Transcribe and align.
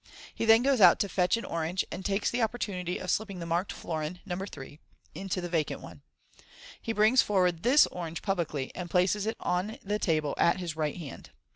He 0.33 0.45
then 0.45 0.63
goes 0.63 0.81
out 0.81 0.99
to 1.01 1.07
fetch 1.07 1.37
an 1.37 1.43
MODERN 1.43 1.53
MAGIC. 1.59 1.87
171 1.91 1.91
orange, 1.91 1.91
and 1.91 2.03
takes 2.03 2.31
the 2.31 2.41
opportunity 2.41 2.97
of 2.97 3.11
slipping 3.11 3.37
the 3.37 3.45
marked 3.45 3.71
florin 3.71 4.19
(No 4.25 4.35
3)into 4.35 5.41
the 5.43 5.47
vacant 5.47 5.79
one. 5.81 6.01
He 6.81 6.91
brings 6.91 7.21
forward 7.21 7.61
this 7.61 7.85
orange 7.85 8.23
publicly, 8.23 8.71
and 8.73 8.89
places 8.89 9.27
it 9.27 9.37
on 9.39 9.77
his 9.87 9.99
table 9.99 10.33
at 10.39 10.57
his 10.57 10.75
right 10.75 10.97
hnnd. 10.99 11.27